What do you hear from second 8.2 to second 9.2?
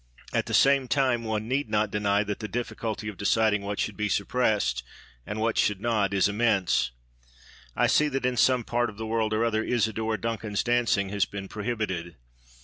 in some part of the